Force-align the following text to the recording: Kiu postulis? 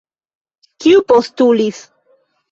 Kiu 0.85 1.03
postulis? 1.13 1.83